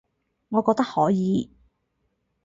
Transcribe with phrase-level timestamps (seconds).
[0.49, 1.51] 我覺得可以